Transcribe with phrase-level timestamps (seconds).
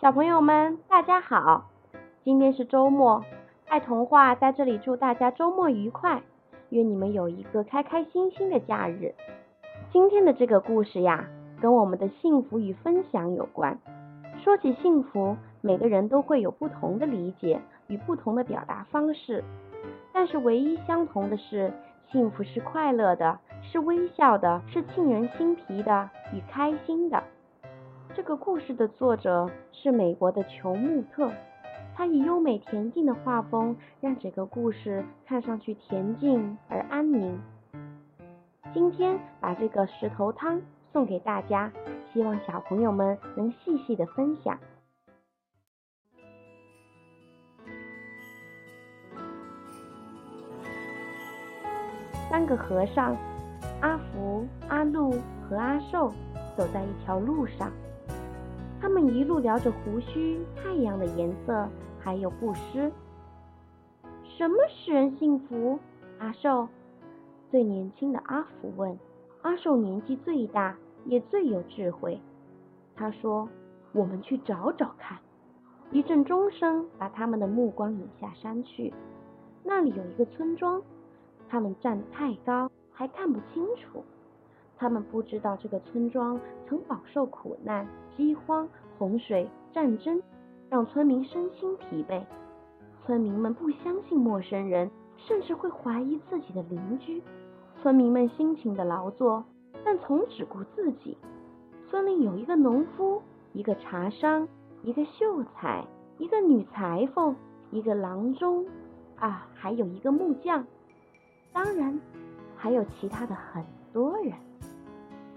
[0.00, 1.66] 小朋友们，大家好！
[2.24, 3.22] 今天是周末，
[3.68, 6.22] 爱童话在这里祝大家周末愉快，
[6.70, 9.14] 愿你们有一个开开心心的假日。
[9.92, 11.28] 今天的这个故事呀，
[11.60, 13.78] 跟我们的幸福与分享有关。
[14.42, 19.44] 说起幸福，每个人都会有不同的理解与不同的表达方式，
[20.14, 21.70] 但是唯一相同的是，
[22.10, 27.22] 幸福是快乐的，是微笑的，是沁人心脾的与开心的。
[28.12, 31.30] 这个故事的作者是美国的琼穆特，
[31.94, 37.40] 他以优美恬静的画风，让整个故事看上去恬静而安宁。
[38.74, 40.60] 今天把这个石头汤
[40.92, 41.70] 送给大家，
[42.12, 44.58] 希望小朋友们能细细的分享。
[52.28, 53.16] 三个和尚，
[53.80, 55.14] 阿福、阿禄
[55.48, 56.12] 和阿寿，
[56.56, 57.70] 走在一条路上。
[58.90, 61.68] 他们一路聊着胡须、太阳的颜色，
[62.00, 62.90] 还有布施。
[64.24, 65.78] 什么使人幸福？
[66.18, 66.66] 阿寿，
[67.52, 68.98] 最年轻的阿福问。
[69.42, 72.20] 阿寿年纪最大，也最有智慧。
[72.96, 73.48] 他说
[73.94, 75.16] ：“我们去找找看。”
[75.92, 78.92] 一阵钟声把他们的目光引下山去。
[79.62, 80.82] 那里有一个村庄，
[81.48, 84.02] 他们站得太高，还看不清楚。
[84.80, 87.86] 他们不知道这个村庄曾饱受苦难、
[88.16, 88.66] 饥荒、
[88.98, 90.22] 洪水、战争，
[90.70, 92.22] 让村民身心疲惫。
[93.04, 97.22] 村民们不相信陌生人，甚至会怀疑自己的邻居。
[97.82, 99.44] 村民们辛勤的劳作，
[99.84, 101.18] 但从只顾自己。
[101.90, 103.20] 村里有一个农夫，
[103.52, 104.48] 一个茶商，
[104.82, 105.84] 一个秀才，
[106.16, 107.36] 一个女裁缝，
[107.70, 108.64] 一个郎中，
[109.16, 110.64] 啊，还有一个木匠。
[111.52, 112.00] 当然，
[112.56, 114.32] 还有其他的很多人。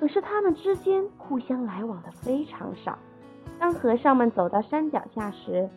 [0.04, 3.00] 可是他们之间互相来往的非常少。
[3.58, 5.70] 当和尚们走到山脚下时，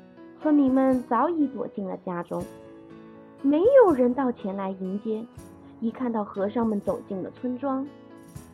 [0.43, 2.45] 村民们早已躲进了家中，
[3.41, 5.25] 没有人到前来迎接。
[5.78, 7.87] 一看到和尚们走进了村庄，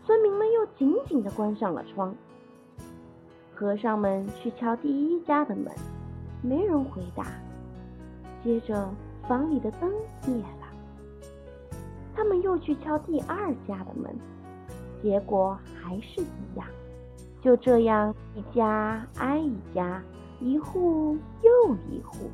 [0.05, 2.15] 村民们又紧紧地关上了窗。
[3.55, 5.73] 和尚们去敲第一家的门，
[6.43, 7.29] 没人回答。
[8.45, 8.91] 接着
[9.27, 9.91] 房里的灯
[10.27, 10.69] 灭了，
[12.15, 14.15] 他们又去敲第二家的门。
[15.03, 16.67] 结果还是一样，
[17.43, 20.01] 就这样一家挨一家，
[20.41, 22.31] 一户又一户。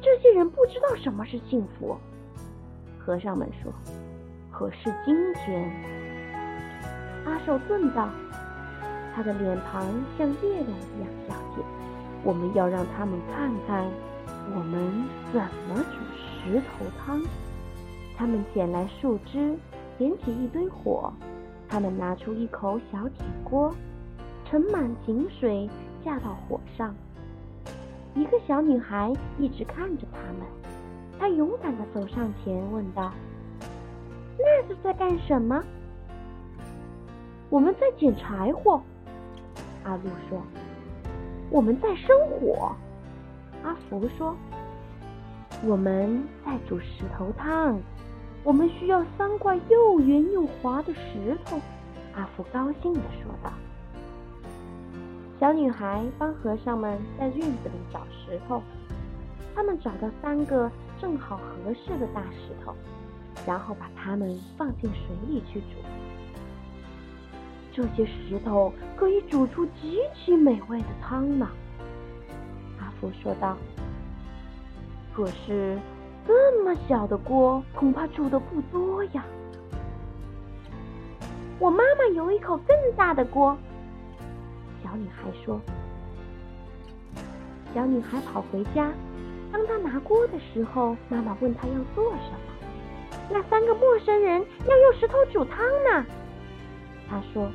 [0.00, 1.96] 这些人不知道什么是幸福。
[2.98, 3.72] 和尚们说
[4.50, 5.70] ：“可是今天，
[7.26, 8.08] 阿寿顿道，
[9.14, 9.82] 他的脸庞
[10.16, 11.62] 像月亮一样皎洁。
[12.24, 13.84] 我们要让他们看看
[14.54, 17.20] 我们怎么煮石头汤。”
[18.16, 19.56] 他们捡来树枝。
[20.00, 21.12] 点起一堆火，
[21.68, 23.70] 他们拿出一口小铁锅，
[24.50, 25.68] 盛满井水，
[26.02, 26.94] 架到火上。
[28.14, 30.46] 一个小女孩一直看着他们，
[31.18, 33.12] 她勇敢地走上前问道
[34.40, 35.62] ：“那是在干什么
[37.50, 38.80] ？”“我们在捡柴火。”
[39.84, 40.42] 阿路说。
[41.52, 42.74] “我们在生火。”
[43.62, 44.34] 阿福说。
[45.62, 47.78] “我们在煮石头汤。”
[48.42, 51.60] 我们需要三块又圆又滑的石头，
[52.14, 53.52] 阿福高兴地说道。
[55.38, 58.62] 小女孩帮和尚们在院子里找石头，
[59.54, 62.74] 他们找到三个正好合适的大石头，
[63.46, 65.76] 然后把它们放进水里去煮。
[67.72, 71.46] 这些石头可以煮出极其美味的汤呢，
[72.78, 73.54] 阿福说道。
[75.14, 75.78] 可是。
[76.26, 79.24] 这么小的锅，恐怕煮的不多呀。
[81.58, 83.56] 我妈妈有一口更大的锅。
[84.82, 85.60] 小女孩说。
[87.74, 88.90] 小女孩跑回家，
[89.52, 92.38] 当她拿锅的时候，妈妈问她要做什么。
[93.30, 96.04] 那三个陌生人要用石头煮汤呢。
[97.08, 97.50] 她说，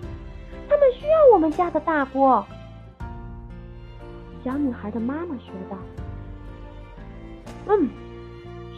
[0.70, 2.45] 他们需要我们家的大锅。
[4.44, 5.78] 小女孩的妈妈说道。
[7.68, 7.89] 嗯。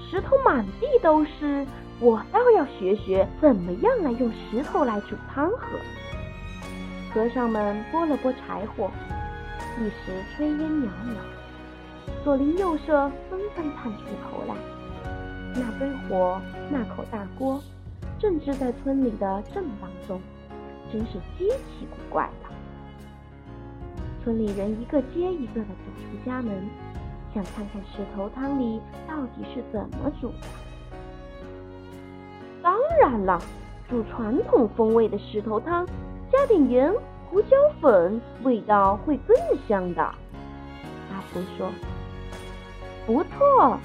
[0.09, 1.67] 石头满地都是，
[1.99, 5.77] 我倒要学学怎么样来用石头来煮汤喝。
[7.13, 8.89] 和尚们拨了拨柴火，
[9.79, 11.17] 一时炊烟袅袅，
[12.23, 14.55] 左邻右舍纷纷探出头来。
[15.53, 16.39] 那堆火，
[16.69, 17.61] 那口大锅，
[18.17, 20.21] 正支在村里的正当中，
[20.89, 22.49] 真是极其古怪了。
[24.23, 26.69] 村里人一个接一个的走出家门。
[27.37, 30.47] 想看看石头汤里到底是怎么煮的。
[32.63, 33.39] 当然了，
[33.87, 35.85] 煮传统风味的石头汤，
[36.31, 36.91] 加点盐、
[37.29, 37.49] 胡椒
[37.79, 39.37] 粉味道会更
[39.67, 40.01] 香的。
[40.01, 41.69] 阿福说
[43.05, 43.77] ：“不错。”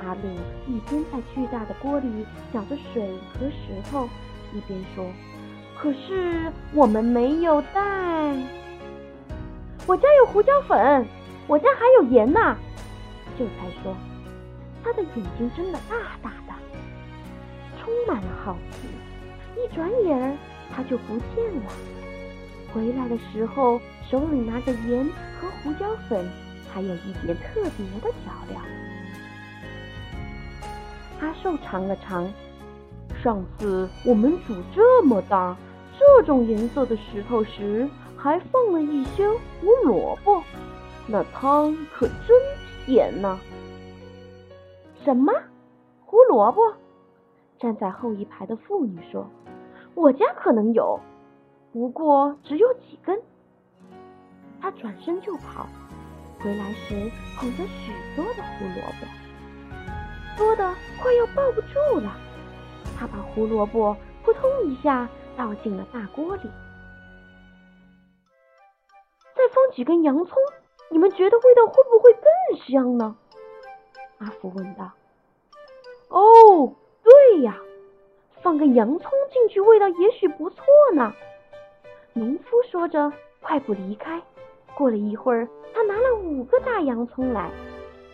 [0.00, 0.20] 阿路
[0.68, 4.08] 一边在巨大的锅里搅着水和石头，
[4.52, 5.04] 一边说
[5.76, 8.36] ：“可是我们没有带。
[9.84, 11.04] 我家有胡椒粉，
[11.48, 12.56] 我家还有盐呢。”
[13.38, 13.96] 秀才说
[14.82, 16.54] ：“他的眼睛睁得大大的，
[17.80, 18.88] 充满了好奇。
[19.56, 20.36] 一转眼儿，
[20.74, 21.72] 他就不见了。
[22.72, 25.04] 回来的时候，手里拿着盐
[25.40, 26.28] 和胡椒粉，
[26.72, 28.60] 还有一点特别的调料。”
[31.20, 32.28] 阿寿尝了尝，
[33.22, 35.56] 上次我们煮这么大、
[35.98, 40.42] 这种颜色的石头时，还放了一些胡萝卜，
[41.06, 42.36] 那汤可真
[42.86, 43.38] 点呢！
[45.04, 45.32] 什么？
[46.04, 46.60] 胡萝卜？
[47.58, 49.26] 站在后一排的妇女说
[49.94, 51.00] ：“我家可能有，
[51.72, 53.20] 不过只有几根。”
[54.60, 55.66] 他转身就跑，
[56.40, 59.06] 回来时捧着许多的胡萝卜。
[60.36, 62.16] 多的快要抱不住了，
[62.98, 66.50] 他把胡萝卜扑通一下倒进了大锅里，
[69.34, 70.36] 再放几根洋葱，
[70.94, 73.16] 你们觉得味道会不会更香呢？
[74.18, 74.92] 阿福问道。
[76.08, 77.58] 哦，对呀，
[78.42, 80.64] 放个洋葱进去，味道也许不错
[80.94, 81.12] 呢。
[82.12, 84.22] 农夫说着，快步离开。
[84.76, 87.50] 过了一会儿，他拿了五个大洋葱来。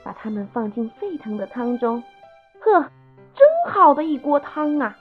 [0.03, 2.03] 把它们放进沸腾的汤中，
[2.61, 2.81] 呵，
[3.37, 4.97] 真好的一锅汤啊！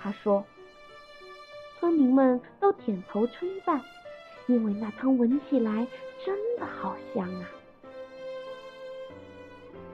[0.00, 0.42] 他说。
[1.78, 3.78] 村民们都点头称赞，
[4.46, 5.86] 因为那汤闻起来
[6.24, 7.48] 真的好香啊。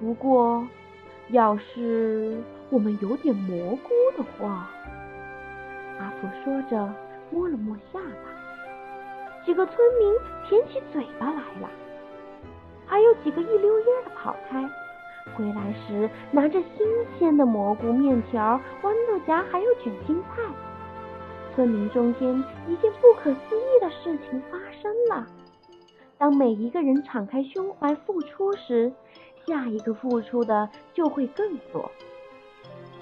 [0.00, 0.66] 不过，
[1.28, 2.36] 要是
[2.70, 4.68] 我们有点蘑菇的话，
[5.98, 6.92] 阿福说着，
[7.30, 9.44] 摸了摸下巴。
[9.46, 10.14] 几个村民
[10.48, 11.70] 舔起嘴巴来了。
[12.86, 14.68] 还有几个一溜烟的跑开，
[15.34, 16.86] 回来时拿着新
[17.18, 20.42] 鲜的蘑菇、面条、豌豆荚，还有卷心菜。
[21.60, 25.26] 村民中间一件不可思议的事情发生了：
[26.16, 28.90] 当每一个人敞开胸怀付出时，
[29.46, 31.92] 下一个付出的就会更多。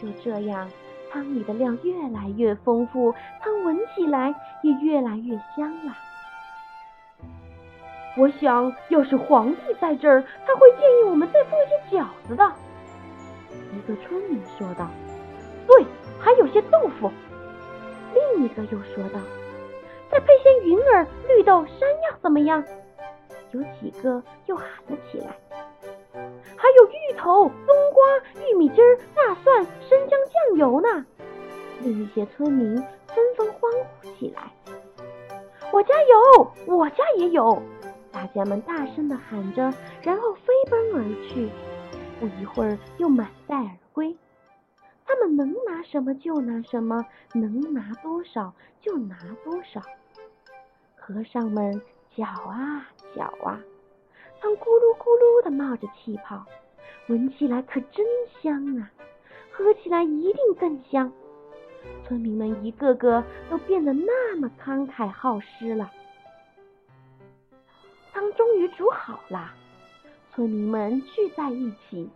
[0.03, 0.69] 就这样，
[1.09, 4.35] 汤里的料越来越丰富，汤闻起来
[4.65, 5.97] 也越来越香了。
[8.17, 12.53] 我想要是皇帝在这儿，他会建议我们再放些饺子的。
[13.53, 14.89] 一个村民说道
[15.69, 15.87] ：“对，
[16.19, 17.09] 还有些豆腐。”
[18.19, 19.21] 另一个又说道
[20.11, 22.63] ：“再配些云耳、绿豆、山药怎么样？”
[23.53, 25.37] 有几个又喊了起来
[26.57, 30.19] ：“还有芋头、冬瓜、玉米汁、大蒜、生姜、
[30.51, 31.07] 酱油呢！”
[31.83, 32.77] 另一些村民
[33.07, 33.71] 纷纷欢
[34.01, 34.53] 呼起来
[35.73, 37.63] ：“我家有，我家也有。”
[38.11, 39.73] 大家们大声的喊着，
[40.03, 41.49] 然后飞奔而去。
[42.19, 44.17] 不一会儿，又满载而归。
[45.09, 47.03] 他们能拿什么就拿什么，
[47.33, 49.81] 能拿多少就拿多少。
[50.95, 51.81] 和尚们
[52.15, 53.59] 搅啊搅啊，
[54.39, 56.45] 汤咕噜咕噜的冒着气泡，
[57.09, 58.05] 闻起来可真
[58.43, 58.93] 香啊！
[59.51, 61.11] 喝起来一定更香。
[62.07, 65.91] 村民们一个个都变得那么慷慨好施了。
[68.13, 69.55] 汤终于煮好了，
[70.35, 72.11] 村民们聚在一起，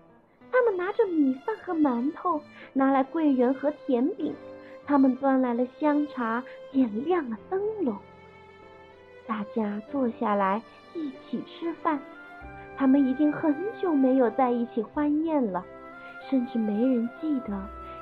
[0.53, 2.41] 他们拿着米饭和馒头，
[2.75, 4.35] 拿来桂圆和甜饼，
[4.87, 7.97] 他们端来了香茶，点亮了灯笼。
[9.27, 10.61] 大家坐下来
[10.95, 11.99] 一起吃饭，
[12.77, 15.65] 他们已经很久没有在一起欢宴了，
[16.29, 17.59] 甚至没人记得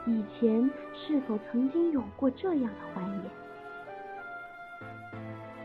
[0.07, 3.30] 以前是否曾经有过这样的欢宴。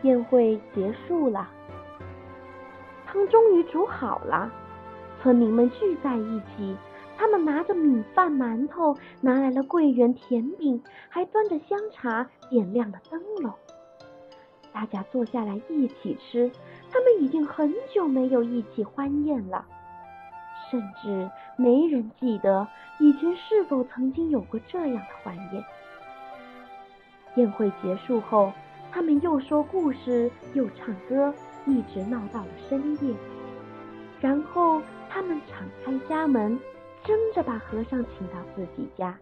[0.03, 1.49] 宴会结束了。
[3.07, 4.51] 汤终于煮好了，
[5.25, 6.77] 村民们聚在一起，
[7.17, 10.79] 他们拿着米饭、馒头，拿来了桂圆甜饼，
[11.09, 13.51] 还端着香茶，点亮了灯笼。
[14.71, 16.51] 大家坐下来一起吃，
[16.91, 19.65] 他们已经很久没有一起欢宴了，
[20.69, 21.27] 甚至
[21.57, 22.67] 没人记得
[22.99, 25.65] 以前是否曾经有过这样的欢宴。
[27.37, 28.53] 宴会结束后，
[28.91, 31.33] 他们又说故事，又唱歌。
[31.65, 33.15] 一直闹到了深夜，
[34.21, 34.79] 然后
[35.15, 36.59] 他们敞开家门，
[37.05, 39.17] 争着把和尚请到自己家，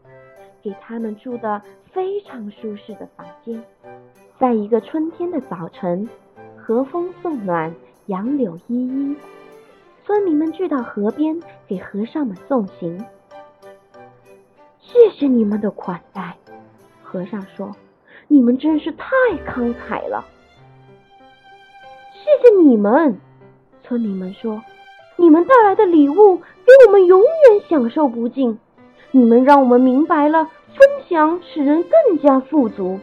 [0.59, 3.63] 给他们住的非常舒适的房间。
[4.39, 6.09] 在一个春天的早晨，
[6.57, 7.71] 和风送暖，
[8.07, 9.15] 杨柳依依，
[10.03, 13.05] 村民们聚到河边给和尚们送行。
[14.81, 16.35] 谢谢你们的款待，
[17.03, 17.71] 和尚说
[18.27, 19.05] ：“你们真是太
[19.45, 20.25] 慷慨了。”
[22.17, 23.15] 谢谢你们。
[23.83, 24.59] 村民们说
[25.15, 27.29] ：“你们带来的礼物给我们永远
[27.69, 28.59] 享受不尽。
[29.11, 32.99] 你们让我们明白了分享使人更加富足。”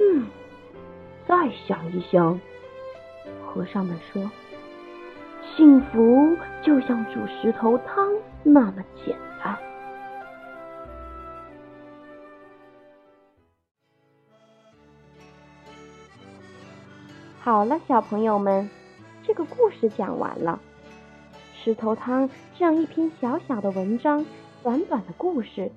[0.00, 0.26] 嗯，
[1.26, 2.40] 再想一想，
[3.46, 4.30] 和尚们说
[5.56, 9.56] ：“幸福就像煮石头汤那么简单。”
[17.40, 18.70] 好了，小朋友们，
[19.34, 20.58] 个故事讲完了。
[21.54, 24.24] 石头汤这样一篇小小的文章，
[24.62, 25.70] 短短的故事，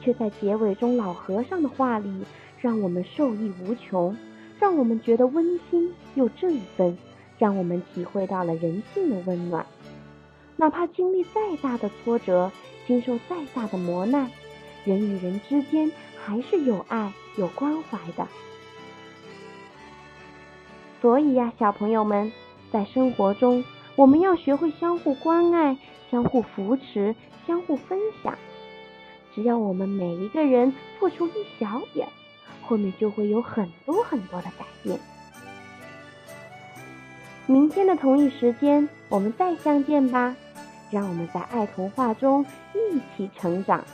[0.00, 2.24] 却在结尾中老和尚的话里，
[2.60, 4.16] 让我们受益无穷，
[4.58, 6.96] 让我们觉得温馨又振奋，
[7.38, 9.64] 让我们体会到了人性的温暖。
[10.56, 12.50] 哪怕经历再大的挫折，
[12.86, 14.30] 经受再大的磨难，
[14.84, 15.90] 人与人之间
[16.24, 18.26] 还是有爱有关怀的。
[21.02, 22.32] 所以呀，小朋友们，
[22.74, 23.62] 在生活中，
[23.94, 25.76] 我们要学会相互关爱、
[26.10, 27.14] 相互扶持、
[27.46, 28.36] 相互分享。
[29.32, 32.08] 只要我们每一个人付出一小点，
[32.62, 34.98] 后面就会有很多很多的改变。
[37.46, 40.34] 明天的同一时间，我们再相见吧。
[40.90, 43.84] 让我们在爱童话中一起成长。